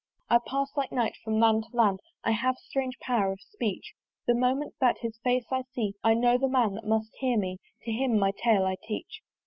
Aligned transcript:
I 0.31 0.39
pass, 0.47 0.75
like 0.75 0.91
night, 0.91 1.15
from 1.23 1.39
land 1.39 1.65
to 1.69 1.77
land; 1.77 1.99
I 2.23 2.31
have 2.31 2.57
strange 2.57 2.97
power 2.97 3.31
of 3.31 3.39
speech; 3.39 3.93
The 4.25 4.33
moment 4.33 4.73
that 4.81 4.97
his 5.01 5.19
face 5.19 5.45
I 5.51 5.61
see 5.73 5.93
I 6.03 6.15
know 6.15 6.39
the 6.39 6.49
man 6.49 6.73
that 6.73 6.87
must 6.87 7.11
hear 7.19 7.37
me; 7.37 7.59
To 7.83 7.91
him 7.91 8.17
my 8.17 8.31
tale 8.31 8.65
I 8.65 8.77
teach. 8.83 9.21